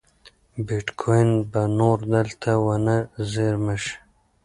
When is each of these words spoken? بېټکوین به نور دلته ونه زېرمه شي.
بېټکوین 0.65 1.29
به 1.51 1.61
نور 1.77 1.97
دلته 2.13 2.51
ونه 2.65 2.97
زېرمه 3.31 3.75
شي. 3.83 3.95